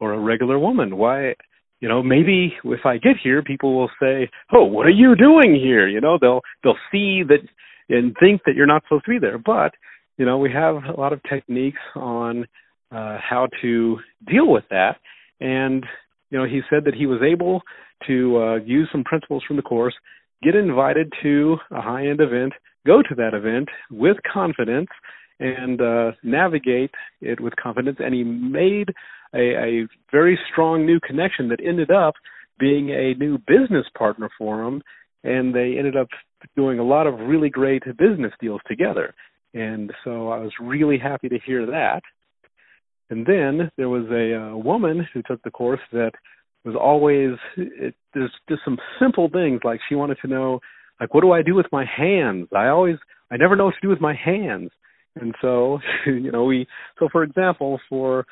or 0.00 0.12
a 0.12 0.18
regular 0.18 0.58
woman. 0.58 0.96
Why? 0.96 1.34
You 1.80 1.88
know, 1.88 2.02
maybe 2.02 2.54
if 2.64 2.86
I 2.86 2.96
get 2.96 3.16
here, 3.22 3.42
people 3.42 3.76
will 3.76 3.90
say, 4.00 4.30
"Oh, 4.52 4.64
what 4.64 4.86
are 4.86 4.90
you 4.90 5.14
doing 5.16 5.54
here?" 5.54 5.86
You 5.88 6.00
know, 6.00 6.18
they'll 6.20 6.40
they'll 6.62 6.78
see 6.90 7.22
that 7.28 7.40
and 7.88 8.14
think 8.18 8.42
that 8.46 8.54
you're 8.54 8.66
not 8.66 8.82
supposed 8.84 9.04
to 9.04 9.10
be 9.10 9.18
there. 9.18 9.38
But 9.38 9.74
you 10.16 10.24
know, 10.24 10.38
we 10.38 10.52
have 10.52 10.76
a 10.84 10.98
lot 10.98 11.12
of 11.12 11.20
techniques 11.28 11.80
on 11.94 12.46
uh, 12.90 13.18
how 13.18 13.48
to 13.62 13.98
deal 14.26 14.48
with 14.48 14.64
that. 14.70 14.96
And 15.40 15.84
you 16.30 16.38
know, 16.38 16.44
he 16.44 16.60
said 16.70 16.84
that 16.84 16.94
he 16.94 17.06
was 17.06 17.20
able 17.22 17.62
to 18.06 18.38
uh, 18.38 18.56
use 18.56 18.88
some 18.92 19.04
principles 19.04 19.42
from 19.46 19.56
the 19.56 19.62
course, 19.62 19.94
get 20.44 20.54
invited 20.54 21.12
to 21.22 21.56
a 21.70 21.80
high-end 21.80 22.20
event, 22.20 22.52
go 22.86 23.02
to 23.02 23.14
that 23.16 23.34
event 23.34 23.68
with 23.90 24.16
confidence, 24.30 24.90
and 25.40 25.80
uh, 25.80 26.12
navigate 26.22 26.94
it 27.20 27.40
with 27.40 27.54
confidence. 27.56 27.98
And 27.98 28.14
he 28.14 28.22
made 28.22 28.90
a, 29.34 29.38
a 29.38 29.88
very 30.12 30.38
strong 30.52 30.86
new 30.86 31.00
connection 31.00 31.48
that 31.48 31.60
ended 31.64 31.90
up 31.90 32.14
being 32.58 32.90
a 32.90 33.14
new 33.14 33.38
business 33.38 33.86
partner 33.98 34.30
for 34.38 34.62
him. 34.62 34.82
And 35.24 35.54
they 35.54 35.76
ended 35.78 35.96
up 35.96 36.08
doing 36.54 36.78
a 36.78 36.84
lot 36.84 37.06
of 37.06 37.18
really 37.18 37.48
great 37.48 37.82
business 37.96 38.32
deals 38.40 38.60
together. 38.68 39.14
And 39.54 39.92
so 40.04 40.28
I 40.28 40.38
was 40.38 40.52
really 40.60 40.98
happy 40.98 41.28
to 41.28 41.38
hear 41.44 41.66
that. 41.66 42.02
And 43.10 43.26
then 43.26 43.70
there 43.76 43.88
was 43.88 44.06
a 44.10 44.34
uh, 44.34 44.56
woman 44.56 45.06
who 45.12 45.22
took 45.22 45.42
the 45.42 45.50
course 45.50 45.80
that 45.92 46.12
was 46.64 46.76
always 46.80 47.38
it, 47.56 47.94
there's 48.14 48.32
just 48.48 48.62
some 48.64 48.78
simple 49.00 49.28
things 49.30 49.60
like 49.64 49.80
she 49.88 49.94
wanted 49.94 50.18
to 50.22 50.28
know 50.28 50.60
like 51.00 51.12
what 51.14 51.22
do 51.22 51.32
I 51.32 51.42
do 51.42 51.54
with 51.54 51.66
my 51.72 51.84
hands? 51.84 52.48
I 52.54 52.68
always 52.68 52.96
I 53.30 53.36
never 53.36 53.56
know 53.56 53.66
what 53.66 53.74
to 53.74 53.80
do 53.82 53.88
with 53.88 54.00
my 54.00 54.14
hands. 54.14 54.70
And 55.16 55.34
so, 55.40 55.78
you 56.06 56.32
know, 56.32 56.44
we 56.44 56.66
so 56.98 57.08
for 57.10 57.22
example, 57.22 57.80
for 57.88 58.24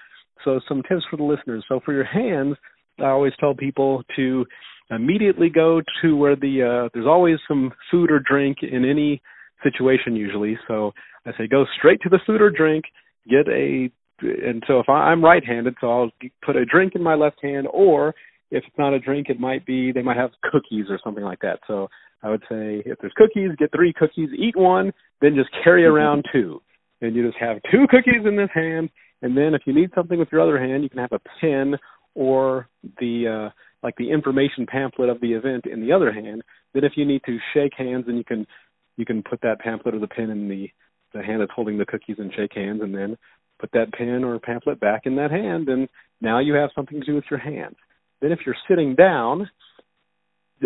so 0.45 0.61
some 0.69 0.83
tips 0.89 1.05
for 1.11 1.17
the 1.17 1.23
listeners. 1.23 1.65
So 1.69 1.81
for 1.85 1.93
your 1.93 2.05
hands, 2.05 2.57
I 2.99 3.07
always 3.07 3.33
tell 3.39 3.55
people 3.55 4.03
to 4.17 4.45
immediately 4.91 5.49
go 5.49 5.81
to 6.03 6.17
where 6.17 6.37
the 6.37 6.63
uh, 6.63 6.89
there's 6.95 7.07
always 7.07 7.37
some 7.49 7.73
food 7.91 8.11
or 8.11 8.21
drink 8.21 8.59
in 8.63 8.85
any 8.85 9.23
situation 9.63 10.17
usually. 10.17 10.59
So 10.69 10.93
I 11.27 11.31
say 11.33 11.47
go 11.47 11.65
straight 11.79 12.01
to 12.03 12.09
the 12.09 12.21
food 12.27 12.41
or 12.41 12.51
drink, 12.51 12.85
get 13.29 13.49
a 13.49 13.91
and 14.23 14.63
so 14.67 14.79
if 14.79 14.89
I, 14.89 15.11
I'm 15.11 15.25
right-handed, 15.25 15.75
so 15.81 15.91
I'll 15.91 16.11
put 16.45 16.57
a 16.57 16.65
drink 16.65 16.95
in 16.95 17.03
my 17.03 17.15
left 17.15 17.43
hand, 17.43 17.67
or 17.73 18.15
if 18.51 18.65
it's 18.67 18.79
not 18.79 18.93
a 18.93 19.01
drink, 19.01 19.29
it 19.29 19.41
might 19.41 19.65
be 19.67 19.93
they 19.93 20.03
might 20.03 20.17
have 20.17 20.31
cookies 20.43 20.87
or 20.89 20.99
something 21.03 21.25
like 21.25 21.41
that. 21.41 21.61
So 21.67 21.89
I 22.23 22.31
would 22.31 22.43
say 22.43 22.83
if 22.87 22.99
there's 23.01 23.13
cookies, 23.17 23.51
get 23.59 23.73
three 23.73 23.93
cookies, 23.93 24.31
eat 24.37 24.57
one, 24.57 24.93
then 25.21 25.35
just 25.35 25.51
carry 25.65 25.83
mm-hmm. 25.83 25.95
around 25.95 26.25
two, 26.33 26.61
and 27.01 27.17
you 27.17 27.27
just 27.27 27.39
have 27.41 27.59
two 27.71 27.87
cookies 27.91 28.27
in 28.27 28.37
this 28.37 28.51
hand, 28.55 28.91
and 29.23 29.37
then 29.37 29.55
if 29.55 29.63
you 29.67 29.75
need 29.75 29.91
something 29.95 30.19
with 30.19 30.29
your 30.31 30.41
other 30.41 30.59
hand, 30.59 30.83
you 30.83 30.91
can 30.91 30.99
have 30.99 31.13
a 31.13 31.21
pen 31.41 31.77
or 32.15 32.69
the 33.01 33.49
uh, 33.49 33.51
like 33.83 33.97
the 33.97 34.11
information 34.11 34.67
pamphlet 34.67 35.09
of 35.09 35.21
the 35.21 35.33
event 35.33 35.67
in 35.67 35.81
the 35.81 35.93
other 35.93 36.13
hand. 36.13 36.43
Then 36.75 36.85
if 36.85 36.93
you 36.97 37.05
need 37.05 37.23
to 37.27 37.39
shake 37.55 37.73
hands, 37.77 38.05
then 38.07 38.17
you 38.17 38.25
can 38.25 38.47
you 38.97 39.05
can 39.05 39.23
put 39.23 39.41
that 39.41 39.61
pamphlet 39.61 39.95
or 39.95 39.99
the 39.99 40.09
pen 40.09 40.31
in 40.31 40.49
the 40.49 40.69
the 41.15 41.23
hand 41.23 41.41
that's 41.41 41.53
holding 41.55 41.79
the 41.79 41.87
cookies 41.87 42.17
and 42.19 42.33
shake 42.35 42.55
hands, 42.55 42.81
and 42.83 42.95
then 42.95 43.17
put 43.63 43.71
that 43.73 43.93
pen 43.93 44.25
or 44.25 44.39
pamphlet 44.41 44.81
back 44.81 45.03
in 45.05 45.17
that 45.17 45.31
hand, 45.31 45.69
and 45.69 45.89
now 46.21 46.41
you 46.41 46.55
have 46.55 46.71
something 46.75 46.99
to 46.99 47.07
do 47.07 47.15
with 47.15 47.25
your 47.31 47.39
hand. 47.39 47.77
Then 48.21 48.33
if 48.33 48.41
you're 48.45 48.57
sitting 48.69 48.97
down, 48.97 49.49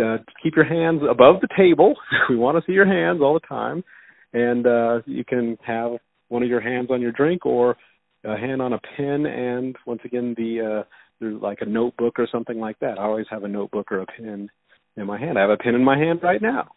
uh, 0.02 0.16
keep 0.42 0.56
your 0.56 0.64
hands 0.64 1.02
above 1.08 1.36
the 1.42 1.48
table. 1.56 1.94
we 2.30 2.36
want 2.36 2.56
to 2.56 2.64
see 2.66 2.72
your 2.72 2.86
hands 2.86 3.20
all 3.22 3.34
the 3.34 3.46
time, 3.46 3.84
and 4.32 4.66
uh, 4.66 5.00
you 5.04 5.24
can 5.24 5.58
have 5.64 5.92
one 6.28 6.42
of 6.42 6.48
your 6.48 6.60
hands 6.60 6.88
on 6.90 7.02
your 7.02 7.12
drink 7.12 7.44
or 7.44 7.76
a 8.24 8.36
hand 8.36 8.62
on 8.62 8.72
a 8.72 8.80
pen, 8.96 9.26
and 9.26 9.76
once 9.86 10.00
again 10.04 10.34
the 10.36 10.80
uh, 10.80 10.84
there's 11.20 11.40
like 11.40 11.58
a 11.60 11.66
notebook 11.66 12.18
or 12.18 12.26
something 12.32 12.58
like 12.58 12.78
that. 12.80 12.98
I 12.98 13.04
always 13.04 13.26
have 13.30 13.44
a 13.44 13.48
notebook 13.48 13.92
or 13.92 14.00
a 14.00 14.06
pen 14.06 14.48
in 14.96 15.06
my 15.06 15.18
hand. 15.18 15.38
I 15.38 15.42
have 15.42 15.50
a 15.50 15.56
pen 15.58 15.74
in 15.74 15.84
my 15.84 15.98
hand 15.98 16.20
right 16.22 16.40
now, 16.40 16.68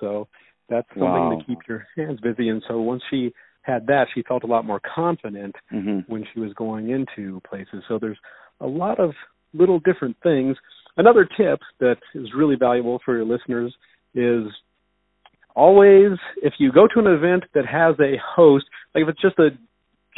so 0.00 0.28
that's 0.68 0.88
something 0.90 1.04
wow. 1.04 1.38
to 1.38 1.44
keep 1.46 1.58
your 1.66 1.86
hands 1.96 2.20
busy. 2.20 2.48
And 2.50 2.62
so 2.68 2.80
once 2.80 3.02
she 3.10 3.32
had 3.62 3.86
that, 3.86 4.06
she 4.14 4.22
felt 4.22 4.44
a 4.44 4.46
lot 4.46 4.64
more 4.64 4.80
confident 4.94 5.54
mm-hmm. 5.72 6.00
when 6.12 6.24
she 6.32 6.40
was 6.40 6.52
going 6.54 6.90
into 6.90 7.40
places. 7.48 7.82
So 7.88 7.98
there's 7.98 8.18
a 8.60 8.66
lot 8.66 9.00
of 9.00 9.12
little 9.54 9.80
different 9.80 10.16
things. 10.22 10.56
Another 10.96 11.24
tip 11.24 11.60
that 11.80 11.96
is 12.14 12.28
really 12.36 12.56
valuable 12.56 13.00
for 13.04 13.16
your 13.16 13.24
listeners 13.24 13.74
is 14.14 14.44
always 15.54 16.12
if 16.42 16.54
you 16.58 16.72
go 16.72 16.86
to 16.86 17.00
an 17.00 17.06
event 17.06 17.44
that 17.54 17.66
has 17.66 17.94
a 18.00 18.20
host, 18.36 18.64
like 18.94 19.02
if 19.02 19.08
it's 19.08 19.22
just 19.22 19.38
a 19.38 19.50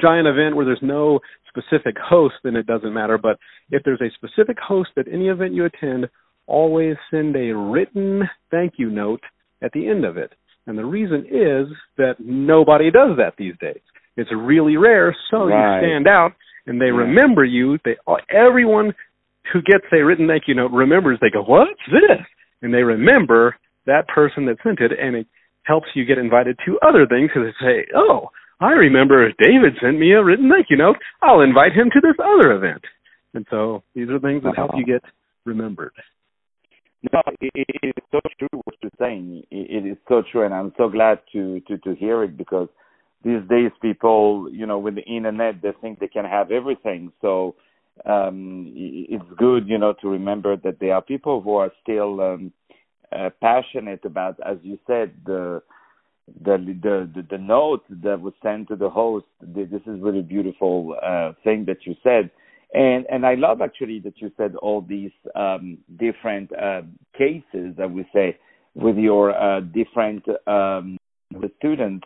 giant 0.00 0.26
event 0.26 0.56
where 0.56 0.64
there's 0.64 0.78
no 0.82 1.20
specific 1.48 1.96
host, 1.98 2.34
then 2.42 2.56
it 2.56 2.66
doesn't 2.66 2.92
matter. 2.92 3.18
But 3.18 3.38
if 3.70 3.82
there's 3.84 4.00
a 4.00 4.10
specific 4.14 4.58
host 4.58 4.90
at 4.96 5.06
any 5.08 5.28
event 5.28 5.54
you 5.54 5.64
attend, 5.64 6.08
always 6.46 6.96
send 7.10 7.36
a 7.36 7.54
written 7.54 8.22
thank 8.50 8.74
you 8.76 8.90
note 8.90 9.22
at 9.62 9.72
the 9.72 9.88
end 9.88 10.04
of 10.04 10.16
it. 10.16 10.32
And 10.66 10.78
the 10.78 10.84
reason 10.84 11.26
is 11.26 11.68
that 11.98 12.16
nobody 12.18 12.90
does 12.90 13.16
that 13.18 13.34
these 13.36 13.54
days. 13.60 13.80
It's 14.16 14.30
really 14.34 14.76
rare, 14.76 15.14
so 15.30 15.46
right. 15.46 15.80
you 15.80 15.86
stand 15.86 16.08
out 16.08 16.32
and 16.66 16.80
they 16.80 16.86
yeah. 16.86 17.04
remember 17.04 17.44
you. 17.44 17.78
They 17.84 17.96
everyone 18.30 18.94
who 19.52 19.60
gets 19.62 19.84
a 19.92 20.02
written 20.02 20.26
thank 20.26 20.44
you 20.46 20.54
note 20.54 20.72
remembers. 20.72 21.18
They 21.20 21.30
go, 21.30 21.42
"What's 21.42 21.84
this?" 21.88 22.24
And 22.62 22.72
they 22.72 22.82
remember 22.82 23.56
that 23.86 24.08
person 24.08 24.46
that 24.46 24.56
sent 24.62 24.80
it, 24.80 24.92
and 24.98 25.16
it 25.16 25.26
helps 25.64 25.88
you 25.94 26.04
get 26.04 26.18
invited 26.18 26.58
to 26.64 26.78
other 26.80 27.06
things 27.06 27.28
because 27.28 27.52
they 27.60 27.66
say, 27.66 27.86
"Oh, 27.94 28.30
I 28.60 28.72
remember 28.72 29.30
David 29.32 29.76
sent 29.80 29.98
me 29.98 30.12
a 30.12 30.22
written 30.22 30.48
thank 30.48 30.70
you 30.70 30.76
note. 30.76 30.96
I'll 31.20 31.40
invite 31.40 31.72
him 31.72 31.90
to 31.90 32.00
this 32.00 32.16
other 32.18 32.52
event." 32.52 32.84
And 33.34 33.46
so 33.50 33.82
these 33.94 34.08
are 34.08 34.18
things 34.18 34.42
that 34.44 34.56
help 34.56 34.70
you 34.74 34.84
get 34.84 35.02
remembered. 35.44 35.92
No, 37.12 37.22
it, 37.40 37.52
it 37.54 37.88
is 37.96 38.04
so 38.10 38.20
true 38.38 38.48
what 38.64 38.76
you're 38.82 38.90
saying. 38.98 39.44
It, 39.50 39.84
it 39.84 39.90
is 39.90 39.98
so 40.08 40.22
true, 40.30 40.44
and 40.44 40.54
I'm 40.54 40.72
so 40.78 40.88
glad 40.88 41.20
to 41.32 41.60
to 41.60 41.78
to 41.78 41.94
hear 41.94 42.24
it 42.24 42.36
because 42.36 42.68
these 43.24 43.42
days 43.48 43.72
people, 43.82 44.48
you 44.50 44.66
know, 44.66 44.78
with 44.78 44.94
the 44.96 45.02
internet, 45.02 45.62
they 45.62 45.72
think 45.80 45.98
they 45.98 46.08
can 46.08 46.24
have 46.24 46.50
everything. 46.50 47.12
So 47.20 47.56
um 48.06 48.72
it's 48.74 49.24
good, 49.38 49.68
you 49.68 49.78
know, 49.78 49.94
to 50.02 50.08
remember 50.08 50.56
that 50.56 50.80
there 50.80 50.94
are 50.94 51.02
people 51.02 51.40
who 51.42 51.56
are 51.56 51.72
still 51.82 52.20
um 52.20 52.52
uh, 53.12 53.30
passionate 53.40 54.04
about, 54.04 54.38
as 54.44 54.56
you 54.62 54.78
said, 54.86 55.12
the 55.26 55.62
the 56.44 56.56
the 56.82 57.10
the, 57.14 57.26
the 57.30 57.38
note 57.38 57.84
that 58.02 58.20
was 58.20 58.34
sent 58.42 58.68
to 58.68 58.76
the 58.76 58.90
host. 58.90 59.26
This 59.42 59.68
is 59.70 60.00
really 60.00 60.22
beautiful 60.22 60.96
uh, 61.04 61.32
thing 61.44 61.66
that 61.66 61.86
you 61.86 61.94
said 62.02 62.30
and 62.74 63.06
and 63.08 63.24
I 63.24 63.34
love 63.34 63.60
actually 63.62 64.00
that 64.00 64.20
you 64.20 64.30
said 64.36 64.56
all 64.56 64.80
these 64.82 65.12
um, 65.34 65.78
different 65.98 66.50
uh, 66.52 66.82
cases 67.16 67.74
that 67.78 67.90
we 67.90 68.04
say 68.12 68.36
with 68.74 68.96
your 68.96 69.30
uh, 69.30 69.60
different 69.60 70.24
um, 70.46 70.98
students 71.58 72.04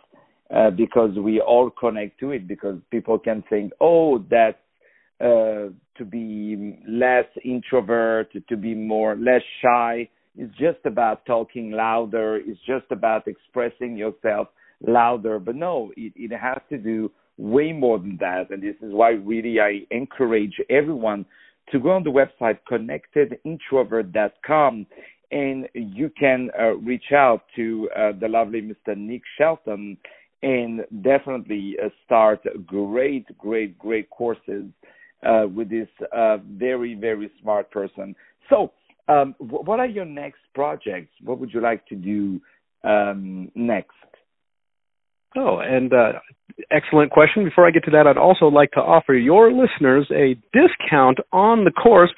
uh, 0.55 0.69
because 0.69 1.17
we 1.17 1.41
all 1.41 1.71
connect 1.71 2.19
to 2.19 2.31
it 2.31 2.47
because 2.47 2.77
people 2.91 3.17
can 3.17 3.43
think 3.49 3.71
oh 3.81 4.19
that's 4.29 4.57
uh, 5.19 5.69
to 5.97 6.05
be 6.05 6.79
less 6.87 7.25
introvert 7.43 8.31
to 8.47 8.55
be 8.55 8.73
more 8.73 9.15
less 9.15 9.41
shy. 9.61 10.07
It's 10.37 10.55
just 10.57 10.85
about 10.85 11.25
talking 11.25 11.71
louder. 11.71 12.37
It's 12.37 12.59
just 12.65 12.85
about 12.91 13.27
expressing 13.27 13.97
yourself 13.97 14.47
louder. 14.87 15.39
But 15.39 15.55
no 15.55 15.91
it, 15.97 16.13
it 16.15 16.31
has 16.31 16.61
to 16.69 16.77
do 16.77 17.11
way 17.39 17.71
more 17.71 17.97
than 17.97 18.17
that. 18.19 18.51
And 18.51 18.61
this 18.61 18.75
is 18.81 18.93
why 18.93 19.11
really 19.11 19.59
I 19.59 19.85
encourage 19.91 20.59
everyone 20.69 21.25
to 21.71 21.79
go 21.79 21.91
on 21.91 22.03
the 22.03 22.11
website 22.11 22.59
connectedintrovert.com 22.69 24.85
and 25.31 25.69
you 25.73 26.11
can 26.19 26.49
uh, 26.59 26.75
reach 26.77 27.13
out 27.13 27.43
to 27.55 27.89
uh, 27.95 28.11
the 28.19 28.27
lovely 28.27 28.61
Mr. 28.61 28.97
Nick 28.97 29.21
Shelton 29.37 29.95
and 30.41 30.81
definitely 31.01 31.75
uh, 31.83 31.89
start 32.05 32.41
great, 32.65 33.25
great, 33.37 33.77
great 33.77 34.09
courses 34.09 34.65
uh, 35.23 35.45
with 35.53 35.69
this 35.69 35.89
uh, 36.11 36.37
very, 36.57 36.95
very 36.95 37.29
smart 37.41 37.69
person. 37.71 38.15
So, 38.49 38.71
um, 39.07 39.35
what 39.39 39.79
are 39.79 39.87
your 39.87 40.05
next 40.05 40.41
projects? 40.53 41.13
What 41.23 41.39
would 41.39 41.53
you 41.53 41.61
like 41.61 41.85
to 41.87 41.95
do 41.95 42.41
um, 42.83 43.49
next? 43.55 43.95
Oh, 45.35 45.59
and 45.59 45.93
uh, 45.93 46.13
excellent 46.71 47.11
question. 47.11 47.43
Before 47.43 47.67
I 47.67 47.71
get 47.71 47.83
to 47.85 47.91
that, 47.91 48.07
I'd 48.07 48.17
also 48.17 48.45
like 48.45 48.71
to 48.71 48.79
offer 48.79 49.13
your 49.13 49.51
listeners 49.51 50.09
a 50.11 50.35
discount 50.53 51.19
on 51.31 51.65
the 51.65 51.71
course. 51.71 52.11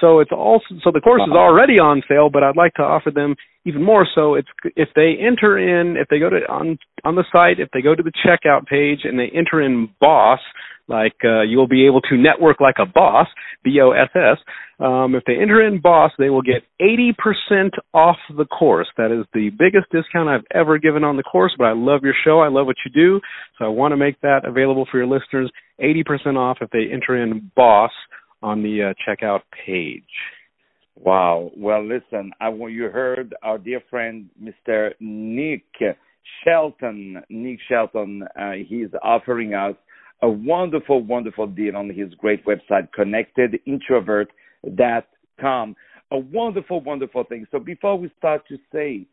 So 0.00 0.20
it's 0.20 0.32
also 0.32 0.64
so 0.82 0.90
the 0.90 1.00
course 1.00 1.22
is 1.22 1.30
uh-huh. 1.30 1.38
already 1.38 1.78
on 1.78 2.02
sale, 2.08 2.28
but 2.30 2.42
I'd 2.42 2.56
like 2.56 2.74
to 2.74 2.82
offer 2.82 3.10
them 3.10 3.36
even 3.64 3.82
more 3.82 4.06
so. 4.14 4.34
It's 4.34 4.48
if 4.76 4.88
they 4.94 5.14
enter 5.20 5.58
in, 5.58 5.96
if 5.96 6.08
they 6.08 6.18
go 6.18 6.30
to 6.30 6.40
on 6.50 6.78
on 7.04 7.14
the 7.14 7.24
site, 7.32 7.60
if 7.60 7.68
they 7.72 7.80
go 7.80 7.94
to 7.94 8.02
the 8.02 8.12
checkout 8.24 8.66
page 8.66 9.00
and 9.04 9.18
they 9.18 9.30
enter 9.34 9.62
in 9.62 9.88
boss, 10.00 10.40
like 10.88 11.16
uh, 11.24 11.42
you'll 11.42 11.68
be 11.68 11.86
able 11.86 12.00
to 12.02 12.16
network 12.16 12.60
like 12.60 12.76
a 12.78 12.86
boss, 12.86 13.28
B 13.62 13.78
O 13.80 13.92
S 13.92 14.10
S. 14.14 14.38
Um, 14.80 15.14
if 15.14 15.22
they 15.24 15.34
enter 15.34 15.64
in 15.64 15.80
boss, 15.80 16.10
they 16.18 16.30
will 16.30 16.42
get 16.42 16.64
80% 16.82 17.70
off 17.94 18.16
the 18.36 18.44
course. 18.44 18.88
That 18.96 19.12
is 19.12 19.24
the 19.32 19.50
biggest 19.50 19.86
discount 19.92 20.28
I've 20.28 20.44
ever 20.52 20.78
given 20.78 21.04
on 21.04 21.16
the 21.16 21.22
course, 21.22 21.54
but 21.56 21.64
I 21.64 21.72
love 21.72 22.00
your 22.02 22.14
show. 22.24 22.40
I 22.40 22.48
love 22.48 22.66
what 22.66 22.76
you 22.84 22.90
do. 22.90 23.20
So 23.56 23.64
I 23.64 23.68
want 23.68 23.92
to 23.92 23.96
make 23.96 24.20
that 24.22 24.44
available 24.44 24.86
for 24.90 24.98
your 24.98 25.06
listeners. 25.06 25.50
80% 25.80 26.36
off 26.36 26.58
if 26.60 26.70
they 26.70 26.92
enter 26.92 27.22
in 27.22 27.50
boss 27.54 27.92
on 28.44 28.62
the 28.62 28.82
uh, 28.82 28.92
checkout 29.08 29.40
page. 29.66 30.04
Wow. 30.96 31.50
Well, 31.56 31.82
listen, 31.84 32.30
I 32.40 32.50
want 32.50 32.74
you 32.74 32.90
heard 32.90 33.34
our 33.42 33.58
dear 33.58 33.80
friend 33.88 34.28
Mr. 34.40 34.92
Nick 35.00 35.64
Shelton. 36.44 37.22
Nick 37.30 37.58
Shelton, 37.68 38.22
uh, 38.38 38.52
he's 38.68 38.90
offering 39.02 39.54
us 39.54 39.74
a 40.22 40.28
wonderful, 40.28 41.02
wonderful 41.02 41.46
deal 41.46 41.74
on 41.76 41.88
his 41.88 42.12
great 42.14 42.44
website, 42.44 42.88
connectedintrovert.com. 42.96 45.76
A 46.12 46.18
wonderful, 46.18 46.82
wonderful 46.82 47.24
thing. 47.24 47.46
So 47.50 47.58
before 47.58 47.98
we 47.98 48.12
start 48.18 48.46
to 48.48 48.58
say 48.72 49.06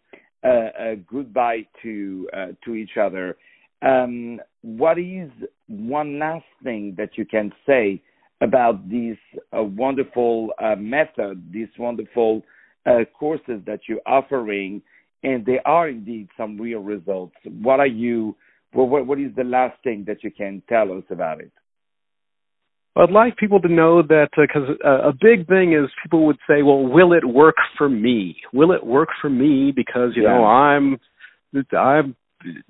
uh, 0.43 0.47
uh, 0.47 0.95
goodbye 1.09 1.65
to 1.83 2.27
uh, 2.35 2.47
to 2.65 2.75
each 2.75 2.97
other, 3.01 3.37
um, 3.81 4.41
what 4.61 4.99
is 4.99 5.31
one 5.67 6.19
last 6.19 6.43
thing 6.63 6.95
that 6.97 7.17
you 7.17 7.25
can 7.25 7.53
say 7.65 8.03
about 8.41 8.89
this 8.89 9.17
uh, 9.55 9.61
wonderful 9.63 10.49
uh, 10.61 10.75
method, 10.75 11.51
these 11.51 11.67
wonderful 11.77 12.41
uh, 12.85 12.99
courses 13.17 13.61
that 13.65 13.81
you're 13.87 14.01
offering, 14.05 14.81
and 15.23 15.45
there 15.45 15.65
are 15.67 15.89
indeed 15.89 16.27
some 16.35 16.59
real 16.59 16.79
results. 16.79 17.35
What 17.45 17.79
are 17.79 17.87
you 17.87 18.35
what, 18.73 19.05
what 19.05 19.19
is 19.19 19.31
the 19.35 19.43
last 19.43 19.75
thing 19.83 20.05
that 20.07 20.23
you 20.23 20.31
can 20.31 20.63
tell 20.69 20.91
us 20.93 21.03
about 21.09 21.41
it? 21.41 21.51
I'd 22.95 23.11
like 23.11 23.37
people 23.37 23.61
to 23.61 23.69
know 23.69 24.01
that 24.01 24.29
because 24.35 24.69
uh, 24.83 24.87
uh, 24.87 25.09
a 25.09 25.13
big 25.13 25.47
thing 25.47 25.73
is 25.73 25.89
people 26.03 26.25
would 26.25 26.37
say, 26.47 26.61
"Well, 26.61 26.85
will 26.85 27.13
it 27.13 27.25
work 27.25 27.55
for 27.77 27.87
me? 27.87 28.35
Will 28.51 28.73
it 28.73 28.85
work 28.85 29.09
for 29.21 29.29
me?" 29.29 29.71
Because 29.73 30.11
you 30.15 30.23
yeah. 30.23 30.35
know 30.35 30.45
I'm 30.45 30.99
I'm 31.71 32.15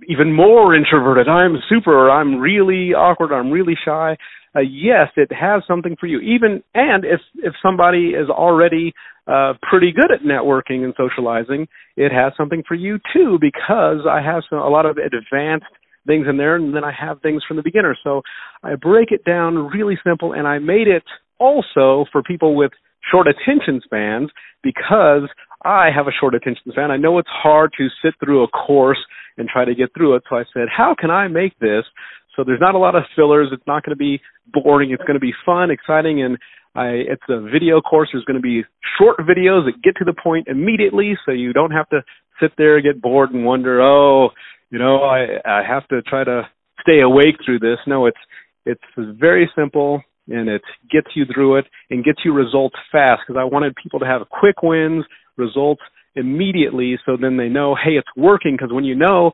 even 0.08 0.32
more 0.34 0.76
introverted. 0.76 1.28
I'm 1.28 1.56
super. 1.68 2.12
I'm 2.12 2.40
really 2.40 2.94
awkward. 2.94 3.34
I'm 3.34 3.50
really 3.50 3.76
shy. 3.84 4.16
Uh, 4.56 4.60
yes, 4.60 5.08
it 5.16 5.32
has 5.32 5.64
something 5.68 5.96
for 6.00 6.08
you. 6.08 6.20
Even 6.20 6.64
and 6.74 7.06
if 7.06 7.22
if 7.38 7.54
somebody 7.62 8.10
is 8.10 8.30
already 8.30 8.94
uh, 9.28 9.54
pretty 9.62 9.92
good 9.92 10.12
at 10.12 10.22
networking 10.22 10.84
and 10.84 10.94
socializing, 10.98 11.68
it 11.96 12.12
has 12.12 12.34
something 12.36 12.64
for 12.68 12.76
you 12.76 13.00
too 13.14 13.38
because 13.40 14.06
I 14.10 14.22
have 14.22 14.44
some, 14.50 14.60
a 14.60 14.70
lot 14.70 14.86
of 14.86 14.98
advanced 14.98 15.72
things 16.06 16.26
in 16.28 16.38
there, 16.38 16.56
and 16.56 16.76
then 16.76 16.84
I 16.84 16.92
have 16.92 17.22
things 17.22 17.44
from 17.48 17.58
the 17.58 17.64
beginner. 17.64 17.96
So 18.04 18.22
I 18.64 18.76
break 18.76 19.12
it 19.12 19.24
down 19.24 19.56
really 19.56 19.98
simple, 20.04 20.34
and 20.34 20.48
I 20.48 20.60
made 20.60 20.88
it 20.88 21.04
also 21.40 22.06
for 22.12 22.22
people 22.22 22.56
with 22.56 22.72
short 23.10 23.28
attention 23.28 23.82
spans 23.84 24.30
because 24.64 25.30
I 25.64 25.90
have 25.96 26.08
a 26.08 26.12
short 26.20 26.36
attention 26.36 26.72
span. 26.72 26.92
I 26.92 26.98
know 26.98 27.18
it's 27.20 27.30
hard 27.32 27.72
to 27.78 27.88
sit 28.04 28.16
through 28.24 28.44
a 28.44 28.48
course 28.48 29.00
and 29.38 29.48
try 29.48 29.66
to 29.66 29.76
get 29.76 29.94
through 29.94 30.16
it. 30.16 30.24
So 30.30 30.38
I 30.38 30.44
said, 30.54 30.68
how 30.76 30.96
can 31.00 31.12
I 31.12 31.28
make 31.28 31.58
this 31.60 31.86
so 32.36 32.44
there's 32.44 32.62
not 32.62 32.76
a 32.76 32.78
lot 32.78 32.96
of 32.96 33.04
fillers. 33.16 33.50
It's 33.52 33.66
not 33.68 33.84
going 33.84 33.96
to 33.96 34.00
be 34.00 34.22
boring. 34.52 34.92
It's 34.92 35.04
going 35.04 35.16
to 35.16 35.20
be 35.20 35.34
fun, 35.46 35.72
exciting, 35.72 36.24
and 36.24 36.38
I, 36.76 36.88
it's 36.88 37.24
a 37.30 37.42
video 37.42 37.82
course. 37.82 38.10
There's 38.14 38.26
going 38.26 38.38
to 38.38 38.42
be 38.42 38.64
short 38.98 39.18
videos 39.20 39.66
that 39.66 39.82
get 39.84 39.96
to 39.98 40.06
the 40.06 40.14
point 40.14 40.48
immediately, 40.48 41.18
so 41.26 41.32
you 41.32 41.52
don't 41.54 41.72
have 41.72 41.90
to 41.90 42.02
sit 42.42 42.52
there 42.58 42.78
and 42.78 42.84
get 42.84 43.02
bored 43.02 43.32
and 43.32 43.46
wonder, 43.46 43.82
oh, 43.82 44.30
you 44.70 44.80
know, 44.80 45.04
I 45.04 45.26
I 45.46 45.64
have 45.68 45.88
to 45.90 46.02
try 46.02 46.24
to 46.24 46.48
stay 46.82 47.02
awake 47.02 47.36
through 47.46 47.60
this. 47.60 47.78
No, 47.86 48.06
it's 48.06 48.18
it's 48.66 48.82
very 48.98 49.50
simple 49.56 50.02
and 50.28 50.48
it 50.50 50.62
gets 50.90 51.08
you 51.16 51.26
through 51.34 51.58
it 51.58 51.66
and 51.90 52.04
gets 52.04 52.20
you 52.24 52.34
results 52.34 52.76
fast 52.92 53.22
because 53.28 53.40
I 53.40 53.44
wanted 53.44 53.76
people 53.76 54.00
to 54.00 54.06
have 54.06 54.22
quick 54.30 54.62
wins, 54.64 55.04
results 55.36 55.82
immediately 56.16 56.98
so 57.06 57.18
then 57.20 57.38
they 57.38 57.50
know, 57.50 57.76
hey, 57.76 57.92
it's 57.92 58.08
working 58.16 58.54
because 58.54 58.72
when 58.72 58.84
you 58.84 58.96
know 58.96 59.32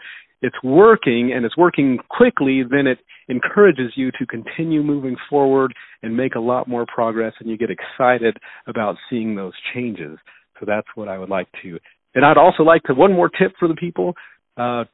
it's 0.47 0.63
working 0.63 1.31
and 1.33 1.45
it's 1.45 1.57
working 1.57 1.99
quickly, 2.09 2.63
then 2.69 2.87
it 2.87 2.99
encourages 3.27 3.91
you 3.95 4.11
to 4.11 4.25
continue 4.25 4.81
moving 4.81 5.15
forward 5.29 5.73
and 6.01 6.15
make 6.15 6.35
a 6.35 6.39
lot 6.39 6.67
more 6.67 6.85
progress 6.87 7.33
and 7.39 7.49
you 7.49 7.57
get 7.57 7.69
excited 7.69 8.37
about 8.67 8.95
seeing 9.09 9.35
those 9.35 9.53
changes. 9.73 10.17
So 10.59 10.65
that's 10.65 10.87
what 10.95 11.07
I 11.07 11.17
would 11.17 11.29
like 11.29 11.47
to. 11.63 11.77
And 12.15 12.25
I'd 12.25 12.37
also 12.37 12.63
like 12.63 12.83
to 12.83 12.93
one 12.93 13.13
more 13.13 13.29
tip 13.29 13.53
for 13.59 13.67
the 13.67 13.75
people. 13.75 14.15
Uh, 14.55 14.85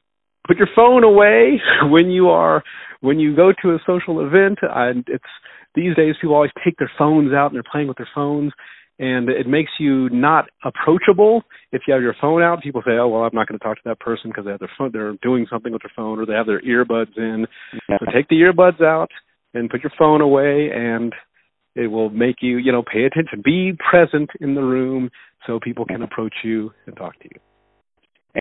put 0.46 0.58
your 0.58 0.68
phone 0.76 1.04
away 1.04 1.60
when 1.84 2.10
you 2.10 2.28
are 2.28 2.62
when 3.00 3.18
you 3.18 3.36
go 3.36 3.52
to 3.62 3.70
a 3.70 3.78
social 3.86 4.26
event 4.26 4.58
and 4.62 5.04
it's 5.08 5.24
these 5.74 5.94
days 5.96 6.14
people 6.20 6.34
always 6.34 6.50
take 6.64 6.76
their 6.78 6.90
phones 6.98 7.32
out 7.32 7.46
and 7.46 7.56
they're 7.56 7.70
playing 7.70 7.88
with 7.88 7.96
their 7.96 8.08
phones 8.14 8.52
and 8.98 9.28
it 9.28 9.46
makes 9.46 9.72
you 9.78 10.08
not 10.10 10.46
approachable. 10.64 11.42
If 11.72 11.82
you 11.86 11.94
have 11.94 12.02
your 12.02 12.14
phone 12.20 12.42
out 12.42 12.62
people 12.62 12.82
say 12.84 12.92
oh 12.92 13.08
well 13.08 13.22
i'm 13.22 13.34
not 13.34 13.48
going 13.48 13.58
to 13.58 13.64
talk 13.64 13.76
to 13.76 13.82
that 13.86 14.00
person 14.00 14.30
because 14.30 14.44
they 14.44 14.52
have 14.52 14.60
their 14.60 14.70
phone 14.78 14.90
they're 14.92 15.14
doing 15.22 15.46
something 15.50 15.72
with 15.72 15.82
their 15.82 15.92
phone 15.94 16.18
or 16.18 16.26
they 16.26 16.32
have 16.32 16.46
their 16.46 16.62
earbuds 16.62 17.16
in. 17.16 17.46
Yeah. 17.88 17.98
so 18.00 18.06
take 18.12 18.28
the 18.28 18.36
earbuds 18.36 18.82
out 18.82 19.10
and 19.54 19.70
put 19.70 19.82
your 19.82 19.92
phone 19.98 20.20
away 20.20 20.70
and 20.74 21.12
it 21.74 21.88
will 21.88 22.10
make 22.10 22.36
you 22.40 22.58
you 22.58 22.70
know 22.72 22.82
pay 22.82 23.04
attention. 23.04 23.42
Be 23.44 23.72
present 23.90 24.30
in 24.40 24.54
the 24.54 24.62
room 24.62 25.10
so 25.46 25.58
people 25.60 25.84
can 25.84 26.02
approach 26.02 26.34
you 26.44 26.72
and 26.86 26.96
talk 26.96 27.18
to 27.20 27.24
you. 27.24 27.40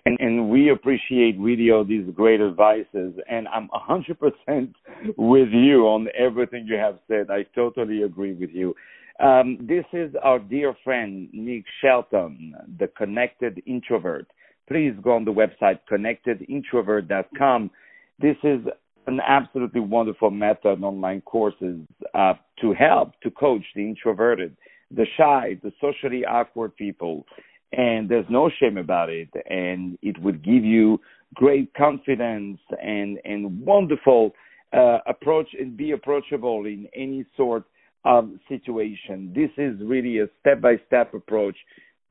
And 0.05 0.17
and 0.19 0.49
we 0.49 0.69
appreciate 0.69 1.37
all 1.71 1.83
these 1.83 2.05
great 2.15 2.41
advices 2.41 3.13
and 3.29 3.47
i'm 3.47 3.69
a 3.73 3.79
hundred 3.79 4.19
percent 4.19 4.75
with 5.17 5.49
you 5.51 5.87
on 5.87 6.07
everything 6.17 6.67
you 6.67 6.77
have 6.77 6.99
said. 7.07 7.31
I 7.31 7.45
totally 7.55 8.03
agree 8.03 8.33
with 8.33 8.51
you 8.51 8.75
um, 9.19 9.57
this 9.61 9.85
is 9.93 10.13
our 10.23 10.39
dear 10.39 10.75
friend 10.83 11.29
nick 11.33 11.65
shelton 11.81 12.53
the 12.79 12.87
connected 12.87 13.61
introvert. 13.65 14.27
Please 14.67 14.93
go 15.03 15.15
on 15.15 15.25
the 15.25 15.31
website 15.31 15.79
connectedintrovert.com 15.91 17.71
this 18.19 18.37
is 18.43 18.61
an 19.07 19.19
absolutely 19.27 19.81
wonderful 19.81 20.31
method 20.31 20.81
online 20.83 21.21
courses 21.21 21.79
uh, 22.13 22.33
to 22.61 22.73
help 22.73 23.11
to 23.21 23.31
coach 23.31 23.63
the 23.75 23.81
introverted 23.81 24.55
the 24.95 25.05
shy 25.17 25.57
the 25.63 25.71
socially 25.81 26.23
awkward 26.25 26.75
people. 26.75 27.25
And 27.71 28.07
there's 28.07 28.25
no 28.29 28.51
shame 28.59 28.77
about 28.77 29.09
it. 29.09 29.29
And 29.49 29.97
it 30.03 30.21
would 30.21 30.43
give 30.43 30.63
you 30.63 30.99
great 31.33 31.73
confidence 31.73 32.59
and 32.81 33.17
and 33.25 33.65
wonderful 33.65 34.31
uh, 34.71 34.99
approach 35.07 35.47
and 35.59 35.75
be 35.75 35.91
approachable 35.91 36.65
in 36.65 36.87
any 36.95 37.25
sort 37.35 37.63
of 38.05 38.29
situation. 38.49 39.31
This 39.35 39.49
is 39.57 39.79
really 39.81 40.19
a 40.19 40.27
step 40.39 40.61
by 40.61 40.75
step 40.87 41.13
approach 41.13 41.55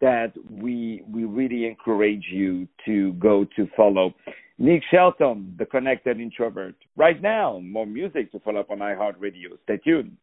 that 0.00 0.32
we 0.50 1.02
we 1.08 1.24
really 1.24 1.66
encourage 1.66 2.24
you 2.30 2.66
to 2.86 3.12
go 3.14 3.46
to 3.56 3.68
follow. 3.76 4.14
Nick 4.58 4.82
shelton 4.90 5.54
the 5.58 5.66
connected 5.66 6.20
introvert. 6.20 6.74
Right 6.96 7.20
now 7.20 7.60
more 7.60 7.86
music 7.86 8.32
to 8.32 8.40
follow 8.40 8.60
up 8.60 8.70
on 8.70 8.78
iheartradio. 8.78 9.58
Stay 9.64 9.78
tuned 9.78 10.16